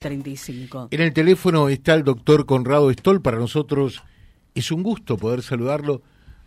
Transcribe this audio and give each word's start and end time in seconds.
35. 0.00 0.88
En 0.92 1.00
el 1.02 1.12
teléfono 1.12 1.68
está 1.68 1.92
el 1.92 2.04
doctor 2.04 2.46
Conrado 2.46 2.90
Stoll. 2.90 3.20
Para 3.20 3.36
nosotros 3.36 4.02
es 4.54 4.72
un 4.72 4.82
gusto 4.82 5.18
poder 5.18 5.42
saludarlo. 5.42 6.00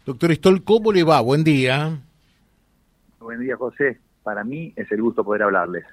Doctor 0.07 0.33
Stoll, 0.33 0.63
¿cómo 0.63 0.91
le 0.91 1.03
va? 1.03 1.21
Buen 1.21 1.43
día. 1.43 2.01
Buen 3.19 3.39
día, 3.39 3.55
José. 3.55 3.99
Para 4.23 4.43
mí 4.43 4.73
es 4.75 4.91
el 4.91 5.03
gusto 5.03 5.23
poder 5.23 5.43
hablarles. 5.43 5.85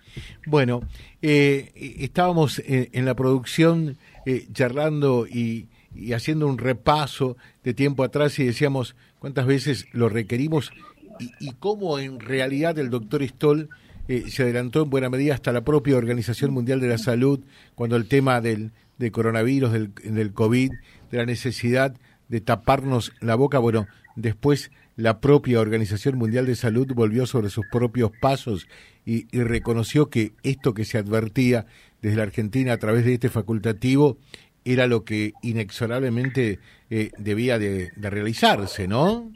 Bueno, 0.46 0.80
eh, 1.20 1.70
estábamos 1.98 2.62
en, 2.64 3.04
la 3.04 3.14
producción 3.14 3.98
eh, 4.24 4.46
charlando 4.54 5.26
y, 5.26 5.68
haciendo 6.14 6.46
un 6.46 6.56
repaso 6.56 7.36
de 7.62 7.74
tiempo 7.74 8.04
atrás 8.04 8.38
y 8.38 8.44
decíamos 8.44 8.96
cuántas 9.18 9.44
veces 9.44 9.86
lo 9.92 10.08
requerimos 10.08 10.72
y, 11.18 11.30
y 11.40 11.52
cómo 11.58 11.98
en 11.98 12.20
realidad 12.20 12.78
el 12.78 12.88
doctor 12.88 13.22
Stoll 13.22 13.68
eh, 14.10 14.24
se 14.28 14.42
adelantó 14.42 14.82
en 14.82 14.90
buena 14.90 15.08
medida 15.08 15.34
hasta 15.34 15.52
la 15.52 15.62
propia 15.62 15.96
Organización 15.96 16.52
Mundial 16.52 16.80
de 16.80 16.88
la 16.88 16.98
Salud 16.98 17.38
cuando 17.76 17.94
el 17.94 18.08
tema 18.08 18.40
del, 18.40 18.72
coronavirus, 19.12 19.70
del, 19.70 19.94
del 20.02 20.32
COVID, 20.32 20.72
de 21.12 21.16
la 21.16 21.24
necesidad 21.24 21.94
de 22.28 22.40
taparnos 22.40 23.12
la 23.20 23.36
boca, 23.36 23.60
bueno, 23.60 23.86
después 24.16 24.72
la 24.96 25.20
propia 25.20 25.60
Organización 25.60 26.18
Mundial 26.18 26.46
de 26.46 26.56
Salud 26.56 26.92
volvió 26.92 27.24
sobre 27.24 27.50
sus 27.50 27.66
propios 27.70 28.10
pasos 28.20 28.66
y, 29.06 29.28
reconoció 29.30 30.10
que 30.10 30.32
esto 30.42 30.74
que 30.74 30.84
se 30.84 30.98
advertía 30.98 31.66
desde 32.02 32.16
la 32.16 32.24
Argentina 32.24 32.72
a 32.72 32.78
través 32.78 33.04
de 33.04 33.14
este 33.14 33.28
facultativo 33.28 34.18
era 34.64 34.88
lo 34.88 35.04
que 35.04 35.34
inexorablemente 35.40 36.58
eh, 36.90 37.12
debía 37.16 37.60
de, 37.60 37.92
de, 37.94 38.10
realizarse, 38.10 38.88
¿no? 38.88 39.30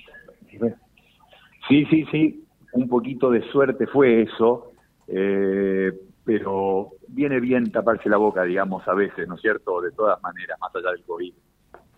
Sí, 1.69 1.87
sí, 1.89 2.05
sí 2.11 2.44
un 2.75 2.89
poquito 2.89 3.31
de 3.31 3.43
suerte 3.51 3.87
fue 3.87 4.23
eso, 4.23 4.73
eh, 5.09 5.93
pero 6.25 6.91
viene 7.09 7.41
bien 7.41 7.71
taparse 7.71 8.09
la 8.09 8.17
boca, 8.17 8.43
digamos, 8.43 8.87
a 8.89 8.95
veces, 8.95 9.29
¿no 9.29 9.37
es 9.37 9.41
cierto? 9.41 9.81
De 9.81 9.93
todas 9.93 10.21
maneras, 10.23 10.59
más 10.61 10.75
allá 10.75 10.91
del 10.91 11.05
COVID. 11.05 11.33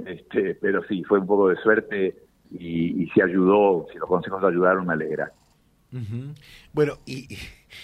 Este, 0.04 0.54
pero 0.56 0.82
sí, 0.84 1.02
fue 1.04 1.18
un 1.18 1.26
poco 1.26 1.48
de 1.48 1.56
suerte 1.56 2.16
y, 2.50 3.02
y 3.02 3.08
si 3.10 3.20
ayudó, 3.20 3.86
si 3.92 3.98
los 3.98 4.08
consejos 4.08 4.42
ayudaron, 4.44 4.86
me 4.86 4.92
alegra. 4.92 5.32
Bueno, 6.74 6.98
y 7.06 7.26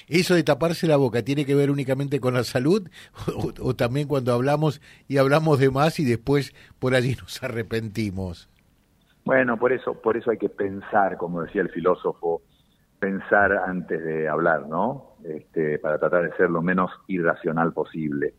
eso 0.09 0.35
de 0.35 0.43
taparse 0.43 0.87
la 0.87 0.97
boca 0.97 1.23
tiene 1.23 1.47
que 1.47 1.55
ver 1.55 1.71
únicamente 1.71 2.21
con 2.21 2.35
la 2.35 2.45
salud 2.45 2.91
o, 3.35 3.53
o, 3.61 3.75
también 3.75 4.07
cuando 4.07 4.35
hablamos 4.35 4.83
y 5.09 5.17
hablamos 5.17 5.59
de 5.59 5.71
más 5.71 5.99
y 5.99 6.05
después 6.05 6.53
por 6.79 6.95
allí 6.95 7.15
nos 7.15 7.43
arrepentimos. 7.43 8.51
Bueno, 9.25 9.57
por 9.57 9.73
eso, 9.73 9.95
por 9.95 10.17
eso 10.17 10.31
hay 10.31 10.39
que 10.39 10.49
pensar, 10.49 11.17
como 11.17 11.43
decía 11.43 11.63
el 11.63 11.71
filósofo, 11.71 12.43
pensar 13.03 13.51
antes 13.67 14.05
de 14.05 14.29
hablar, 14.29 14.69
¿no? 14.69 15.17
Este, 15.25 15.81
para 15.81 15.99
tratar 15.99 16.23
de 16.23 16.37
ser 16.37 16.49
lo 16.49 16.63
menos 16.63 16.89
irracional 17.09 17.73
posible. 17.73 18.35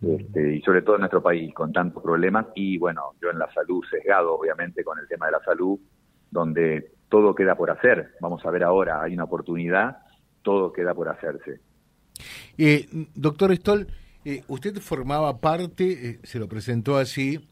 Este, 0.00 0.54
y 0.54 0.62
sobre 0.62 0.82
todo 0.82 0.94
en 0.94 1.00
nuestro 1.00 1.20
país, 1.20 1.52
con 1.52 1.72
tantos 1.72 2.04
problemas, 2.04 2.46
y 2.54 2.78
bueno, 2.78 3.14
yo 3.20 3.30
en 3.30 3.38
la 3.40 3.52
salud, 3.52 3.84
sesgado 3.90 4.38
obviamente 4.38 4.84
con 4.84 4.96
el 5.00 5.08
tema 5.08 5.26
de 5.26 5.32
la 5.32 5.40
salud, 5.40 5.80
donde 6.30 6.92
todo 7.08 7.34
queda 7.34 7.56
por 7.56 7.68
hacer. 7.68 8.12
Vamos 8.20 8.46
a 8.46 8.50
ver 8.52 8.62
ahora, 8.62 9.02
hay 9.02 9.14
una 9.14 9.24
oportunidad, 9.24 9.98
todo 10.42 10.72
queda 10.72 10.94
por 10.94 11.08
hacerse. 11.08 11.58
Eh, 12.56 12.86
doctor 13.12 13.56
Stoll, 13.56 13.88
eh, 14.24 14.44
usted 14.46 14.76
formaba 14.76 15.40
parte, 15.40 16.10
eh, 16.10 16.18
se 16.22 16.38
lo 16.38 16.46
presentó 16.46 16.96
así, 16.96 17.44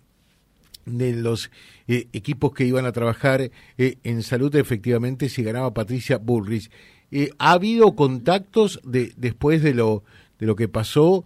de 0.87 1.15
los 1.15 1.51
eh, 1.87 2.09
equipos 2.13 2.53
que 2.53 2.65
iban 2.67 2.87
a 2.87 2.93
trabajar 2.93 3.51
eh, 3.79 3.99
en 4.03 4.23
salud, 4.23 4.55
efectivamente, 4.57 5.29
si 5.29 5.43
ganaba 5.43 5.75
Patricia 5.75 6.19
Bullrich. 6.19 6.71
Eh, 7.11 7.31
¿Ha 7.39 7.53
habido 7.53 7.95
contactos 7.95 8.81
de, 8.85 9.13
después 9.17 9.63
de 9.63 9.75
lo, 9.75 10.05
de 10.39 10.47
lo 10.47 10.57
que 10.57 10.69
pasó? 10.69 11.25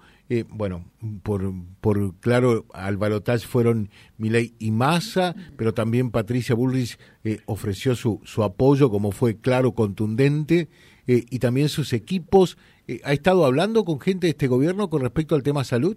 bueno, 0.50 0.84
por, 1.22 1.54
por 1.80 2.14
claro, 2.16 2.66
al 2.74 2.98
balotaje 2.98 3.46
fueron 3.46 3.88
Milei 4.18 4.52
y 4.58 4.72
Massa, 4.72 5.34
pero 5.56 5.72
también 5.72 6.10
Patricia 6.10 6.54
Bullrich 6.54 6.98
ofreció 7.46 7.94
su, 7.94 8.20
su 8.24 8.42
apoyo, 8.42 8.90
como 8.90 9.10
fue 9.10 9.38
claro, 9.38 9.72
contundente, 9.72 10.68
y 11.06 11.38
también 11.38 11.70
sus 11.70 11.94
equipos. 11.94 12.58
¿Ha 13.04 13.14
estado 13.14 13.46
hablando 13.46 13.86
con 13.86 14.00
gente 14.00 14.26
de 14.26 14.32
este 14.32 14.48
gobierno 14.48 14.90
con 14.90 15.00
respecto 15.00 15.34
al 15.34 15.42
tema 15.42 15.64
salud? 15.64 15.96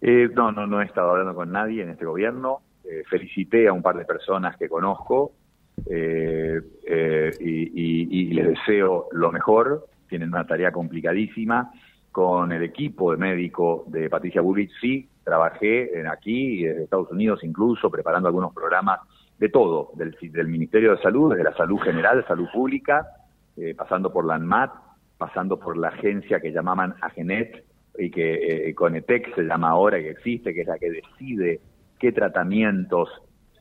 Eh, 0.00 0.28
no, 0.32 0.52
no, 0.52 0.66
no 0.66 0.80
he 0.80 0.84
estado 0.84 1.10
hablando 1.10 1.34
con 1.34 1.50
nadie 1.50 1.82
en 1.82 1.90
este 1.90 2.04
gobierno. 2.04 2.60
Eh, 2.84 3.02
felicité 3.08 3.68
a 3.68 3.72
un 3.72 3.82
par 3.82 3.96
de 3.96 4.04
personas 4.04 4.56
que 4.56 4.68
conozco 4.68 5.32
eh, 5.86 6.60
y, 7.40 8.32
les 8.32 8.48
deseo 8.48 9.08
lo 9.12 9.32
mejor. 9.32 9.86
Tienen 10.08 10.28
una 10.28 10.46
tarea 10.46 10.72
complicadísima. 10.72 11.72
Con 12.10 12.52
el 12.52 12.62
equipo 12.62 13.12
de 13.12 13.18
médico 13.18 13.84
de 13.88 14.08
Patricia 14.08 14.40
Bullrich, 14.40 14.72
sí, 14.80 15.08
trabajé 15.22 16.00
en 16.00 16.08
aquí, 16.08 16.64
en 16.64 16.80
Estados 16.82 17.10
Unidos 17.12 17.44
incluso, 17.44 17.90
preparando 17.90 18.28
algunos 18.28 18.52
programas 18.52 19.00
de 19.38 19.50
todo, 19.50 19.92
del, 19.94 20.16
del 20.20 20.48
Ministerio 20.48 20.96
de 20.96 21.02
Salud, 21.02 21.30
desde 21.30 21.44
la 21.44 21.54
salud 21.54 21.78
general, 21.78 22.24
salud 22.26 22.48
pública, 22.52 23.06
pasando 23.76 24.10
por 24.10 24.24
la 24.24 24.34
ANMAT, 24.34 24.72
pasando 25.16 25.60
por 25.60 25.76
la 25.76 25.88
agencia 25.88 26.40
que 26.40 26.50
llamaban 26.50 26.94
AGENET, 27.02 27.64
y 27.98 28.10
que 28.10 28.68
eh, 28.68 28.74
Conetec 28.74 29.34
se 29.34 29.42
llama 29.42 29.70
ahora 29.70 29.98
y 29.98 30.06
existe, 30.06 30.54
que 30.54 30.62
es 30.62 30.68
la 30.68 30.78
que 30.78 30.90
decide 30.90 31.60
qué 31.98 32.12
tratamientos 32.12 33.08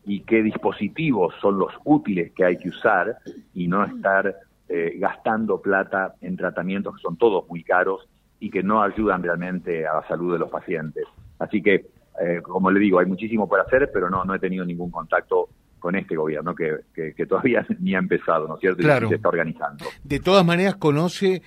y 0.06 0.22
qué 0.22 0.44
dispositivos 0.44 1.34
son 1.42 1.58
los 1.58 1.74
útiles 1.84 2.32
que 2.34 2.46
hay 2.46 2.58
que 2.58 2.70
usar 2.70 3.18
y 3.54 3.68
no 3.68 3.84
estar 3.84 4.36
eh, 4.70 4.94
gastando 4.98 5.60
plata 5.60 6.14
en 6.22 6.38
tratamientos 6.38 6.96
que 6.96 7.02
son 7.02 7.18
todos 7.18 7.50
muy 7.50 7.64
caros 7.64 8.08
y 8.40 8.50
que 8.52 8.62
no 8.62 8.82
ayudan 8.84 9.24
realmente 9.24 9.88
a 9.88 9.96
la 9.96 10.08
salud 10.08 10.34
de 10.34 10.40
los 10.40 10.50
pacientes. 10.50 11.06
Así 11.40 11.62
que, 11.62 11.88
eh, 12.22 12.42
como 12.44 12.70
le 12.70 12.80
digo, 12.80 13.00
hay 13.00 13.08
muchísimo 13.08 13.50
por 13.50 13.60
hacer, 13.60 13.90
pero 13.92 14.10
no, 14.10 14.24
no 14.24 14.36
he 14.36 14.40
tenido 14.40 14.64
ningún 14.64 14.92
contacto 14.92 15.50
con 15.80 15.96
este 15.96 16.16
gobierno 16.16 16.56
que, 16.56 16.80
que, 16.94 17.26
todavía 17.26 17.66
ni 17.80 17.96
ha 17.96 18.00
empezado, 18.00 18.48
¿no 18.48 18.56
es 18.56 18.62
cierto? 18.62 18.82
Claro. 18.82 19.08
Y 19.08 19.10
se 19.10 19.16
está 19.16 19.30
organizando. 19.30 19.86
De 20.04 20.20
todas 20.20 20.46
maneras, 20.46 20.76
conoce 20.76 21.42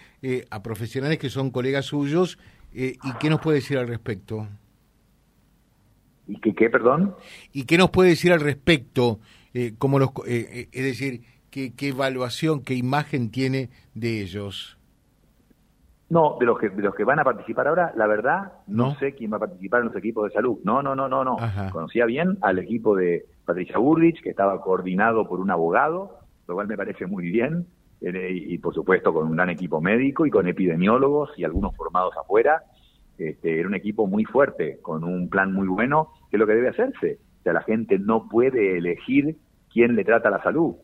a 0.51 0.63
profesionales 0.63 1.19
que 1.19 1.31
son 1.31 1.51
colegas 1.51 1.87
suyos 1.87 2.39
eh, 2.75 2.97
¿Y 3.03 3.13
qué 3.19 3.31
nos 3.31 3.41
puede 3.41 3.57
decir 3.57 3.79
al 3.79 3.89
respecto? 3.89 4.47
¿Y 6.27 6.41
qué, 6.41 6.55
qué, 6.55 6.71
perdón? 6.71 7.15
¿Y 7.53 7.65
qué 7.65 7.77
nos 7.77 7.91
puede 7.91 8.11
decir 8.11 8.33
al 8.33 8.41
respecto? 8.41 9.19
Eh, 9.53 9.75
como 9.79 9.99
los, 9.99 10.11
eh, 10.27 10.69
es 10.71 10.85
decir, 10.85 11.23
¿qué, 11.51 11.75
¿qué 11.75 11.89
evaluación, 11.89 12.63
qué 12.63 12.75
imagen 12.75 13.31
tiene 13.31 13.71
de 13.95 14.21
ellos? 14.21 14.79
No, 16.09 16.37
de 16.41 16.47
los 16.47 16.59
que 16.59 16.69
de 16.71 16.83
los 16.83 16.95
que 16.95 17.05
van 17.05 17.21
a 17.21 17.25
participar 17.25 17.69
ahora, 17.69 17.93
la 17.97 18.09
verdad, 18.09 18.53
no, 18.67 18.97
sé 18.97 19.15
quién 19.15 19.33
va 19.33 19.37
a 19.37 19.41
participar 19.41 19.81
en 19.81 19.87
los 19.87 19.97
equipos 19.97 20.25
de 20.29 20.35
salud. 20.35 20.59
No, 20.65 20.83
no, 20.83 20.97
no, 20.97 21.09
no, 21.09 21.25
no. 21.25 21.37
Conocía 21.71 22.05
bien 22.05 22.37
al 22.41 22.59
equipo 22.59 22.97
de 22.97 23.27
Patricia 23.45 23.79
Burrich, 23.79 24.21
que 24.21 24.31
estaba 24.31 24.61
coordinado 24.61 25.29
por 25.29 25.39
un 25.39 25.53
abogado, 25.53 26.19
lo 26.49 26.55
cual 26.55 26.67
me 26.67 26.77
parece 26.77 27.07
muy 27.07 27.31
bien 27.31 27.67
y, 28.01 28.59
por 28.59 28.75
supuesto 28.75 29.13
con 29.13 29.27
un 29.27 29.37
gran 29.37 29.51
equipo 29.51 29.81
médico 29.81 30.25
y 30.27 30.31
con 30.31 30.49
epidemiólogos 30.49 31.31
y 31.37 31.45
algunos 31.45 31.77
formados 31.77 32.17
afuera. 32.17 32.63
Este, 33.19 33.59
era 33.61 33.69
un 33.69 33.75
equipo 33.75 34.07
muy 34.07 34.25
fuerte, 34.25 34.79
con 34.81 35.05
un 35.05 35.29
plan 35.29 35.53
muy 35.53 35.69
bueno, 35.69 36.09
que 36.31 36.37
es 36.37 36.41
lo 36.41 36.47
que 36.47 36.55
debe 36.55 36.69
hacerse. 36.69 37.19
O 37.41 37.43
sea, 37.43 37.53
la 37.53 37.63
gente 37.63 37.99
no 37.99 38.29
puede 38.29 38.79
elegir 38.79 39.37
quién 39.71 39.95
le 39.95 40.05
trata 40.05 40.31
la 40.31 40.43
salud. 40.43 40.77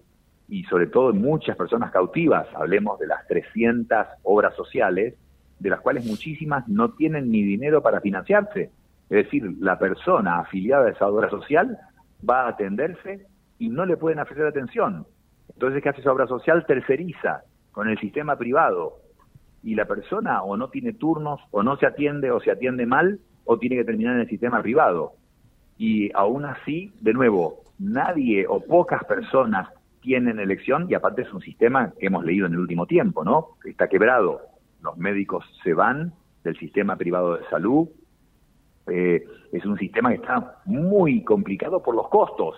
Y 0.49 0.65
sobre 0.65 0.87
todo 0.87 1.13
muchas 1.15 1.57
personas 1.57 1.91
cautivas, 1.91 2.47
hablemos 2.55 2.99
de 2.99 3.07
las 3.07 3.27
300 3.27 4.07
obras 4.23 4.55
sociales, 4.55 5.15
de 5.59 5.71
las 5.71 5.81
cuales 5.81 6.05
muchísimas 6.05 6.69
no 6.69 6.93
tienen 6.93 7.31
ni 7.31 7.43
dinero 7.43 7.83
para 7.83 8.01
financiarse. 8.01 8.71
Es 9.09 9.25
decir, 9.25 9.57
la 9.59 9.79
persona 9.79 10.41
afiliada 10.41 10.87
a 10.87 10.91
esa 10.91 11.09
obra 11.09 11.31
social 11.31 11.79
va 12.29 12.43
a 12.43 12.49
atenderse 12.51 13.27
y 13.59 13.69
no 13.69 13.87
le 13.87 13.97
pueden 13.97 14.19
ofrecer 14.19 14.47
atención. 14.47 15.07
Entonces, 15.57 15.83
¿qué 15.83 15.89
hace 15.89 16.03
esa 16.03 16.13
obra 16.13 16.27
social? 16.27 16.67
Terceriza 16.67 17.43
con 17.73 17.89
el 17.89 17.99
sistema 17.99 18.37
privado. 18.37 18.99
Y 19.63 19.75
la 19.75 19.87
persona 19.87 20.43
o 20.43 20.57
no 20.59 20.69
tiene 20.69 20.93
turnos, 20.93 21.41
o 21.51 21.63
no 21.63 21.79
se 21.79 21.87
atiende, 21.87 22.31
o 22.31 22.41
se 22.41 22.51
atiende 22.51 22.85
mal, 22.85 23.21
o 23.47 23.59
tiene 23.59 23.77
que 23.77 23.85
terminar 23.85 24.17
en 24.17 24.21
el 24.21 24.29
sistema 24.29 24.61
privado. 24.61 25.13
Y 25.79 26.11
aún 26.15 26.45
así, 26.45 26.93
de 27.01 27.15
nuevo, 27.15 27.63
nadie 27.79 28.47
o 28.47 28.61
pocas 28.61 29.03
personas 29.05 29.71
tienen 30.03 30.39
elección, 30.39 30.87
y 30.91 30.95
aparte 30.95 31.23
es 31.23 31.33
un 31.33 31.41
sistema 31.41 31.91
que 31.99 32.07
hemos 32.07 32.25
leído 32.25 32.47
en 32.47 32.53
el 32.53 32.61
último 32.61 32.87
tiempo, 32.87 33.25
¿no? 33.25 33.57
Está 33.65 33.89
quebrado. 33.89 34.43
Los 34.83 34.99
médicos 34.99 35.45
se 35.65 35.73
van 35.73 36.13
del 36.45 36.57
sistema 36.59 36.97
privado 36.97 37.39
de 37.39 37.49
salud. 37.49 37.89
Eh, 38.89 39.25
es 39.53 39.65
un 39.65 39.79
sistema 39.79 40.11
que 40.11 40.17
está 40.17 40.59
muy 40.67 41.25
complicado 41.25 41.83
por 41.83 41.95
los 41.95 42.09
costos. 42.09 42.57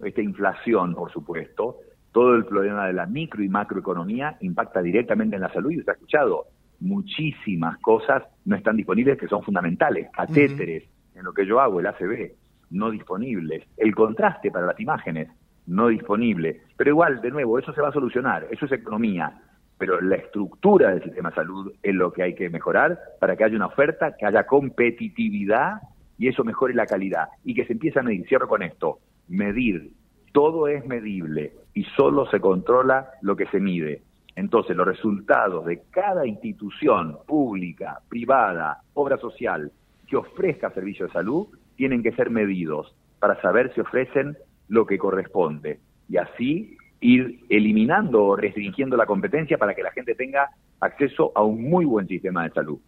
Esta 0.00 0.20
inflación, 0.20 0.94
por 0.94 1.12
supuesto, 1.12 1.78
todo 2.12 2.34
el 2.34 2.44
problema 2.44 2.86
de 2.86 2.92
la 2.92 3.06
micro 3.06 3.42
y 3.42 3.48
macroeconomía 3.48 4.36
impacta 4.40 4.82
directamente 4.82 5.36
en 5.36 5.42
la 5.42 5.52
salud 5.52 5.70
y 5.70 5.78
usted 5.78 5.92
ha 5.92 5.94
escuchado, 5.94 6.46
muchísimas 6.80 7.78
cosas 7.78 8.22
no 8.44 8.56
están 8.56 8.76
disponibles 8.76 9.18
que 9.18 9.28
son 9.28 9.42
fundamentales, 9.42 10.10
catéteres, 10.12 10.84
en 11.14 11.24
lo 11.24 11.32
que 11.32 11.46
yo 11.46 11.60
hago, 11.60 11.80
el 11.80 11.86
ACB, 11.86 12.32
no 12.70 12.90
disponibles, 12.90 13.64
el 13.76 13.94
contraste 13.94 14.50
para 14.50 14.66
las 14.66 14.80
imágenes, 14.80 15.28
no 15.66 15.88
disponible, 15.88 16.62
pero 16.76 16.90
igual, 16.90 17.20
de 17.20 17.30
nuevo, 17.30 17.58
eso 17.58 17.72
se 17.72 17.80
va 17.80 17.88
a 17.88 17.92
solucionar, 17.92 18.46
eso 18.50 18.66
es 18.66 18.72
economía, 18.72 19.40
pero 19.78 20.00
la 20.00 20.16
estructura 20.16 20.90
del 20.90 21.02
sistema 21.02 21.30
de 21.30 21.34
salud 21.36 21.72
es 21.82 21.94
lo 21.94 22.12
que 22.12 22.22
hay 22.22 22.34
que 22.34 22.50
mejorar 22.50 22.98
para 23.20 23.36
que 23.36 23.44
haya 23.44 23.56
una 23.56 23.66
oferta, 23.66 24.16
que 24.16 24.26
haya 24.26 24.46
competitividad 24.46 25.80
y 26.18 26.28
eso 26.28 26.44
mejore 26.44 26.74
la 26.74 26.86
calidad 26.86 27.28
y 27.44 27.54
que 27.54 27.64
se 27.64 27.72
empiece 27.72 27.98
a 27.98 28.02
medir. 28.02 28.26
Cierro 28.28 28.46
con 28.46 28.62
esto, 28.62 29.00
medir. 29.28 29.90
Todo 30.32 30.68
es 30.68 30.84
medible 30.86 31.52
y 31.74 31.84
solo 31.96 32.26
se 32.30 32.40
controla 32.40 33.10
lo 33.22 33.36
que 33.36 33.46
se 33.46 33.60
mide. 33.60 34.02
Entonces, 34.34 34.76
los 34.76 34.86
resultados 34.86 35.66
de 35.66 35.82
cada 35.90 36.26
institución 36.26 37.18
pública, 37.26 38.00
privada, 38.08 38.82
obra 38.94 39.18
social 39.18 39.70
que 40.06 40.16
ofrezca 40.16 40.70
servicios 40.70 41.10
de 41.10 41.12
salud 41.12 41.48
tienen 41.76 42.02
que 42.02 42.12
ser 42.12 42.30
medidos 42.30 42.94
para 43.18 43.40
saber 43.42 43.72
si 43.74 43.80
ofrecen 43.80 44.36
lo 44.68 44.86
que 44.86 44.98
corresponde 44.98 45.80
y 46.08 46.16
así 46.16 46.76
ir 47.00 47.40
eliminando 47.48 48.24
o 48.24 48.36
restringiendo 48.36 48.96
la 48.96 49.06
competencia 49.06 49.58
para 49.58 49.74
que 49.74 49.82
la 49.82 49.90
gente 49.90 50.14
tenga 50.14 50.50
acceso 50.80 51.32
a 51.34 51.42
un 51.42 51.62
muy 51.68 51.84
buen 51.84 52.06
sistema 52.06 52.44
de 52.44 52.50
salud. 52.50 52.78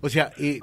O 0.00 0.08
sea, 0.08 0.30
eh, 0.38 0.60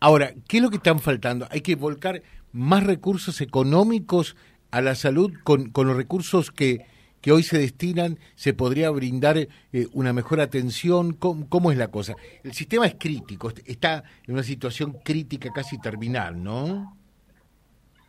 ahora, 0.00 0.32
¿qué 0.48 0.58
es 0.58 0.62
lo 0.62 0.70
que 0.70 0.76
están 0.76 1.00
faltando? 1.00 1.46
Hay 1.50 1.62
que 1.62 1.76
volcar 1.76 2.22
más 2.52 2.84
recursos 2.84 3.40
económicos 3.40 4.36
a 4.70 4.80
la 4.80 4.94
salud 4.94 5.32
con, 5.44 5.70
con 5.70 5.86
los 5.86 5.96
recursos 5.96 6.50
que, 6.50 6.86
que 7.20 7.32
hoy 7.32 7.42
se 7.42 7.58
destinan, 7.58 8.18
se 8.34 8.54
podría 8.54 8.90
brindar 8.90 9.36
eh, 9.36 9.48
una 9.92 10.12
mejor 10.12 10.40
atención. 10.40 11.12
¿Cómo, 11.12 11.72
es 11.72 11.78
la 11.78 11.88
cosa? 11.88 12.14
El 12.42 12.52
sistema 12.52 12.86
es 12.86 12.96
crítico, 12.98 13.50
está 13.66 14.04
en 14.26 14.34
una 14.34 14.42
situación 14.42 14.96
crítica 15.04 15.50
casi 15.54 15.78
terminal, 15.78 16.42
¿no? 16.42 16.96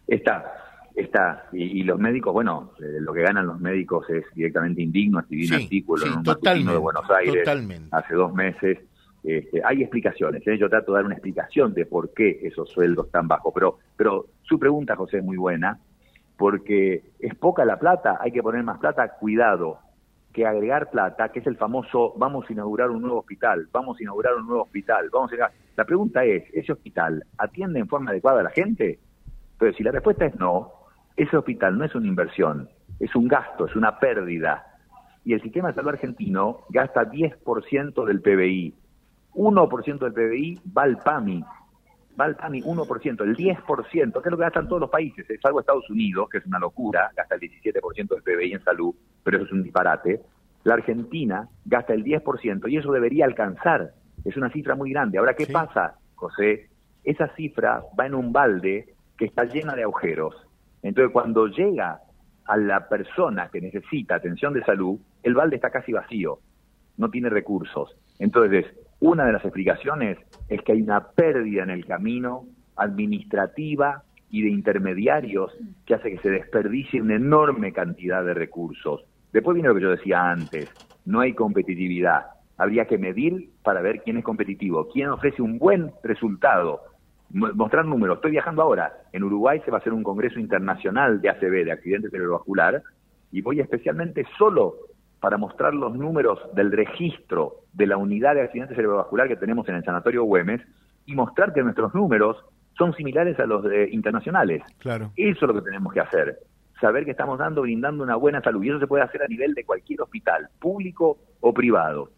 Está, 0.07 0.89
está. 0.95 1.45
Y, 1.51 1.83
los 1.83 1.99
médicos, 1.99 2.33
bueno, 2.33 2.73
eh, 2.79 2.99
lo 2.99 3.13
que 3.13 3.21
ganan 3.21 3.47
los 3.47 3.59
médicos 3.59 4.09
es 4.09 4.23
directamente 4.33 4.81
indigno. 4.81 5.19
Escribí 5.19 5.47
un 5.47 5.53
artículo 5.53 6.05
en 6.05 6.13
un 6.13 6.23
totalmente, 6.23 6.71
de 6.71 6.77
Buenos 6.77 7.09
Aires 7.09 7.47
hace 7.91 8.13
dos 8.13 8.33
meses. 8.33 8.79
Este, 9.23 9.61
hay 9.63 9.83
explicaciones, 9.83 10.41
¿eh? 10.47 10.57
yo 10.57 10.67
trato 10.67 10.93
de 10.93 10.95
dar 10.97 11.05
una 11.05 11.13
explicación 11.13 11.75
de 11.75 11.85
por 11.85 12.11
qué 12.11 12.39
esos 12.41 12.67
sueldos 12.71 13.05
están 13.05 13.27
bajos, 13.27 13.53
pero, 13.53 13.77
pero 13.95 14.25
su 14.41 14.57
pregunta, 14.57 14.95
José, 14.95 15.19
es 15.19 15.23
muy 15.23 15.37
buena 15.37 15.77
porque 16.37 17.11
es 17.19 17.35
poca 17.35 17.65
la 17.65 17.77
plata, 17.77 18.17
hay 18.19 18.31
que 18.31 18.41
poner 18.41 18.63
más 18.63 18.79
plata, 18.79 19.17
cuidado, 19.19 19.79
que 20.31 20.45
agregar 20.45 20.89
plata, 20.89 21.29
que 21.29 21.39
es 21.39 21.47
el 21.47 21.57
famoso 21.57 22.13
vamos 22.17 22.45
a 22.49 22.53
inaugurar 22.53 22.89
un 22.89 23.01
nuevo 23.01 23.19
hospital, 23.19 23.67
vamos 23.71 23.99
a 23.99 24.03
inaugurar 24.03 24.35
un 24.35 24.47
nuevo 24.47 24.63
hospital, 24.63 25.09
vamos 25.11 25.31
a 25.33 25.51
La 25.75 25.85
pregunta 25.85 26.23
es, 26.23 26.43
¿ese 26.53 26.71
hospital 26.71 27.25
atiende 27.37 27.79
en 27.79 27.87
forma 27.87 28.11
adecuada 28.11 28.39
a 28.39 28.43
la 28.43 28.49
gente? 28.49 28.99
Pero 29.57 29.73
si 29.73 29.83
la 29.83 29.91
respuesta 29.91 30.25
es 30.25 30.35
no, 30.39 30.71
ese 31.15 31.37
hospital 31.37 31.77
no 31.77 31.85
es 31.85 31.93
una 31.93 32.07
inversión, 32.07 32.69
es 32.99 33.15
un 33.15 33.27
gasto, 33.27 33.65
es 33.65 33.75
una 33.75 33.99
pérdida. 33.99 34.65
Y 35.23 35.33
el 35.33 35.41
sistema 35.41 35.69
de 35.69 35.75
salud 35.75 35.89
argentino 35.89 36.61
gasta 36.69 37.09
10% 37.09 38.05
del 38.05 38.21
PBI. 38.21 38.73
1% 39.33 39.99
del 39.99 40.13
PBI 40.13 40.61
va 40.75 40.83
al 40.83 40.97
PAMI, 40.97 41.43
va 42.19 42.25
al 42.25 42.35
PAMI 42.35 42.61
1%, 42.61 43.21
el 43.23 43.35
10%, 43.35 43.85
que 43.87 43.99
es 43.99 44.31
lo 44.31 44.37
que 44.37 44.43
gastan 44.43 44.67
todos 44.67 44.81
los 44.81 44.89
países, 44.89 45.25
salvo 45.41 45.59
Estados 45.59 45.89
Unidos, 45.89 46.29
que 46.29 46.39
es 46.39 46.45
una 46.45 46.59
locura, 46.59 47.11
gasta 47.15 47.35
el 47.35 47.41
17% 47.41 48.07
del 48.09 48.23
PBI 48.23 48.53
en 48.53 48.63
salud, 48.63 48.93
pero 49.23 49.37
eso 49.37 49.45
es 49.45 49.51
un 49.51 49.63
disparate. 49.63 50.21
La 50.63 50.75
Argentina 50.75 51.47
gasta 51.65 51.93
el 51.93 52.03
10% 52.03 52.69
y 52.69 52.77
eso 52.77 52.91
debería 52.91 53.25
alcanzar, 53.25 53.93
es 54.23 54.37
una 54.37 54.51
cifra 54.51 54.75
muy 54.75 54.91
grande. 54.91 55.17
Ahora, 55.17 55.33
¿qué 55.33 55.47
pasa, 55.47 55.95
José? 56.15 56.69
Esa 57.03 57.33
cifra 57.35 57.83
va 57.99 58.05
en 58.05 58.13
un 58.13 58.31
balde 58.31 58.93
que 59.17 59.25
está 59.25 59.45
llena 59.45 59.75
de 59.75 59.83
agujeros. 59.83 60.35
Entonces, 60.83 61.11
cuando 61.11 61.47
llega 61.47 61.99
a 62.45 62.57
la 62.57 62.87
persona 62.87 63.49
que 63.49 63.61
necesita 63.61 64.15
atención 64.15 64.53
de 64.53 64.63
salud, 64.63 64.99
el 65.23 65.33
balde 65.33 65.55
está 65.55 65.69
casi 65.69 65.93
vacío, 65.93 66.39
no 66.97 67.09
tiene 67.09 67.29
recursos. 67.29 67.95
Entonces, 68.19 68.65
una 69.01 69.25
de 69.25 69.33
las 69.33 69.43
explicaciones 69.43 70.17
es 70.47 70.61
que 70.61 70.73
hay 70.73 70.81
una 70.81 71.09
pérdida 71.09 71.63
en 71.63 71.71
el 71.71 71.85
camino 71.85 72.45
administrativa 72.75 74.03
y 74.29 74.43
de 74.43 74.49
intermediarios 74.49 75.51
que 75.85 75.95
hace 75.95 76.11
que 76.11 76.19
se 76.19 76.29
desperdicie 76.29 77.01
una 77.01 77.15
enorme 77.15 77.73
cantidad 77.73 78.23
de 78.23 78.33
recursos. 78.33 79.03
Después 79.33 79.55
viene 79.55 79.69
lo 79.69 79.75
que 79.75 79.81
yo 79.81 79.89
decía 79.89 80.29
antes, 80.29 80.69
no 81.05 81.19
hay 81.19 81.33
competitividad. 81.33 82.27
Habría 82.57 82.85
que 82.85 82.99
medir 82.99 83.49
para 83.63 83.81
ver 83.81 84.01
quién 84.03 84.17
es 84.17 84.23
competitivo, 84.23 84.87
quién 84.93 85.09
ofrece 85.09 85.41
un 85.41 85.57
buen 85.57 85.91
resultado. 86.03 86.81
Mostrar 87.31 87.85
números. 87.85 88.17
Estoy 88.17 88.31
viajando 88.31 88.61
ahora. 88.61 88.93
En 89.13 89.23
Uruguay 89.23 89.61
se 89.65 89.71
va 89.71 89.77
a 89.77 89.79
hacer 89.79 89.93
un 89.93 90.03
congreso 90.03 90.39
internacional 90.39 91.21
de 91.21 91.29
ACV, 91.29 91.65
de 91.65 91.71
accidente 91.71 92.09
cerebrovascular, 92.09 92.83
y 93.31 93.41
voy 93.41 93.61
especialmente 93.61 94.25
solo 94.37 94.75
para 95.21 95.37
mostrar 95.37 95.73
los 95.73 95.95
números 95.95 96.39
del 96.53 96.71
registro 96.71 97.61
de 97.73 97.85
la 97.85 97.95
unidad 97.95 98.33
de 98.33 98.41
accidente 98.41 98.75
cerebrovascular 98.75 99.27
que 99.27 99.35
tenemos 99.35 99.69
en 99.69 99.75
el 99.75 99.85
Sanatorio 99.85 100.23
Güemes 100.23 100.61
y 101.05 101.15
mostrar 101.15 101.53
que 101.53 101.61
nuestros 101.61 101.93
números 101.93 102.43
son 102.75 102.93
similares 102.95 103.39
a 103.39 103.45
los 103.45 103.63
de 103.63 103.89
internacionales. 103.91 104.63
Claro. 104.79 105.11
Eso 105.15 105.45
es 105.45 105.47
lo 105.47 105.53
que 105.53 105.61
tenemos 105.61 105.93
que 105.93 105.99
hacer. 105.99 106.39
Saber 106.81 107.05
que 107.05 107.11
estamos 107.11 107.37
dando, 107.37 107.61
brindando 107.61 108.03
una 108.03 108.15
buena 108.15 108.41
salud. 108.41 108.63
Y 108.63 108.69
eso 108.69 108.79
se 108.79 108.87
puede 108.87 109.03
hacer 109.03 109.21
a 109.21 109.27
nivel 109.27 109.53
de 109.53 109.63
cualquier 109.63 110.01
hospital, 110.01 110.49
público 110.59 111.19
o 111.39 111.53
privado. 111.53 112.09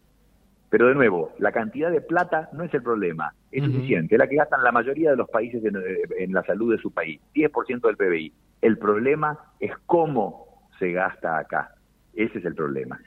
Pero 0.70 0.88
de 0.88 0.94
nuevo, 0.94 1.32
la 1.38 1.52
cantidad 1.52 1.90
de 1.90 2.00
plata 2.00 2.48
no 2.54 2.64
es 2.64 2.72
el 2.72 2.82
problema, 2.82 3.32
es 3.52 3.62
suficiente, 3.62 4.16
es 4.16 4.18
la 4.18 4.26
que 4.26 4.34
gastan 4.34 4.64
la 4.64 4.72
mayoría 4.72 5.10
de 5.10 5.16
los 5.16 5.28
países 5.28 5.64
en, 5.64 5.76
en 6.18 6.32
la 6.32 6.42
salud 6.42 6.74
de 6.74 6.82
su 6.82 6.90
país, 6.90 7.20
10% 7.32 7.80
del 7.82 7.96
PBI. 7.96 8.32
El 8.60 8.78
problema 8.78 9.38
es 9.60 9.70
cómo 9.86 10.68
se 10.80 10.90
gasta 10.90 11.38
acá. 11.38 11.74
Ese 12.16 12.38
es 12.38 12.44
el 12.44 12.54
problema. 12.54 13.00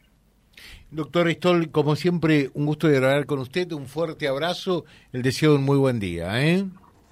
Doctor 0.89 1.29
Stoll, 1.31 1.69
como 1.71 1.95
siempre, 1.95 2.49
un 2.53 2.65
gusto 2.65 2.87
de 2.87 2.97
hablar 2.97 3.25
con 3.25 3.39
usted, 3.39 3.71
un 3.73 3.85
fuerte 3.85 4.27
abrazo, 4.27 4.85
el 5.11 5.21
deseo 5.21 5.51
de 5.51 5.57
un 5.57 5.65
muy 5.65 5.77
buen 5.77 5.99
día. 5.99 6.41
¿eh? 6.41 6.65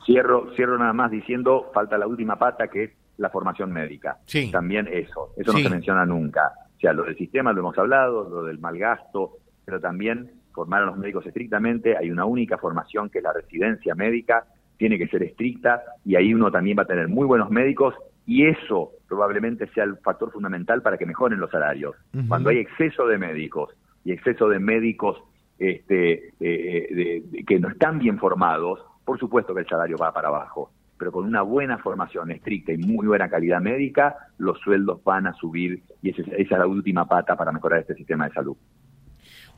Cierro, 0.05 0.53
cierro 0.55 0.77
nada 0.77 0.93
más 0.93 1.11
diciendo, 1.11 1.71
falta 1.73 1.97
la 1.97 2.07
última 2.07 2.37
pata 2.37 2.67
que 2.67 2.83
es 2.83 2.91
la 3.17 3.29
formación 3.29 3.71
médica. 3.71 4.17
Sí. 4.25 4.51
También 4.51 4.87
eso, 4.87 5.33
eso 5.37 5.53
no 5.53 5.59
se 5.59 5.69
menciona 5.69 6.05
nunca. 6.05 6.51
O 6.75 6.79
sea, 6.79 6.93
lo 6.93 7.03
del 7.03 7.17
sistema 7.17 7.53
lo 7.53 7.61
hemos 7.61 7.77
hablado, 7.77 8.29
lo 8.29 8.43
del 8.43 8.59
mal 8.59 8.77
gasto, 8.77 9.37
pero 9.63 9.79
también 9.79 10.31
formar 10.53 10.83
a 10.83 10.85
los 10.85 10.97
médicos 10.97 11.25
estrictamente, 11.25 11.97
hay 11.97 12.09
una 12.09 12.25
única 12.25 12.57
formación 12.57 13.09
que 13.09 13.17
es 13.17 13.23
la 13.23 13.33
residencia 13.33 13.93
médica, 13.93 14.45
tiene 14.77 14.97
que 14.97 15.07
ser 15.07 15.23
estricta 15.23 15.81
y 16.03 16.15
ahí 16.15 16.33
uno 16.33 16.51
también 16.51 16.77
va 16.77 16.83
a 16.83 16.87
tener 16.87 17.07
muy 17.07 17.25
buenos 17.25 17.49
médicos 17.49 17.95
y 18.25 18.45
eso 18.45 18.91
probablemente 19.07 19.67
sea 19.67 19.83
el 19.83 19.97
factor 19.97 20.31
fundamental 20.31 20.81
para 20.81 20.97
que 20.97 21.05
mejoren 21.05 21.39
los 21.39 21.51
salarios. 21.51 21.95
Cuando 22.27 22.49
hay 22.49 22.57
exceso 22.57 23.07
de 23.07 23.17
médicos 23.17 23.69
y 24.03 24.11
exceso 24.11 24.49
de 24.49 24.59
médicos 24.59 25.21
este, 25.59 26.33
eh, 26.39 27.23
que 27.45 27.59
no 27.59 27.69
están 27.69 27.99
bien 27.99 28.17
formados, 28.17 28.79
por 29.05 29.19
supuesto 29.19 29.53
que 29.53 29.61
el 29.61 29.67
salario 29.67 29.97
va 29.97 30.11
para 30.11 30.29
abajo, 30.29 30.71
pero 30.97 31.11
con 31.11 31.25
una 31.25 31.41
buena 31.41 31.77
formación 31.77 32.31
estricta 32.31 32.71
y 32.71 32.77
muy 32.77 33.07
buena 33.07 33.29
calidad 33.29 33.61
médica, 33.61 34.15
los 34.37 34.59
sueldos 34.59 35.03
van 35.03 35.27
a 35.27 35.33
subir 35.33 35.83
y 36.01 36.09
esa, 36.09 36.21
es 36.35 36.49
la 36.49 36.67
última 36.67 37.05
pata 37.05 37.35
para 37.35 37.51
mejorar 37.51 37.81
este 37.81 37.95
sistema 37.95 38.27
de 38.27 38.33
salud. 38.33 38.57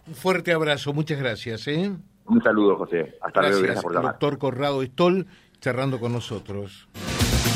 Un 0.07 0.15
fuerte 0.15 0.53
abrazo, 0.53 0.93
muchas 0.93 1.19
gracias. 1.19 1.67
¿eh? 1.67 1.91
Un 2.25 2.41
saludo, 2.41 2.77
José. 2.77 3.17
Hasta 3.21 3.41
luego, 3.41 3.59
gracias 3.61 3.83
por 3.83 3.93
llamar. 3.93 4.11
Doctor 4.13 4.37
Corrado 4.37 4.81
Stoll, 4.83 5.27
cerrando 5.59 5.99
con 5.99 6.13
nosotros. 6.13 6.87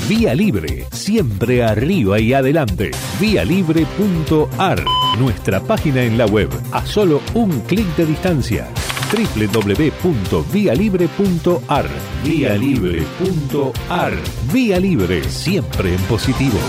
Vía 0.09 0.33
Libre, 0.33 0.85
siempre 0.91 1.63
arriba 1.63 2.19
y 2.19 2.33
adelante. 2.33 2.91
Vialibre.ar, 3.19 4.83
nuestra 5.19 5.59
página 5.61 6.03
en 6.03 6.17
la 6.17 6.25
web, 6.25 6.49
a 6.73 6.85
solo 6.85 7.21
un 7.33 7.61
clic 7.61 7.87
de 7.95 8.05
distancia. 8.05 8.67
www.vialibre.ar, 9.13 11.85
vialibre.ar. 12.25 14.13
Vía 14.51 14.79
Libre, 14.79 15.23
siempre 15.23 15.95
en 15.95 16.01
positivo. 16.01 16.59